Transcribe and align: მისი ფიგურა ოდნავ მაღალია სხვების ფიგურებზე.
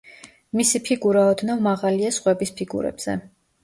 მისი 0.59 0.81
ფიგურა 0.87 1.27
ოდნავ 1.35 1.63
მაღალია 1.69 2.13
სხვების 2.19 2.57
ფიგურებზე. 2.61 3.21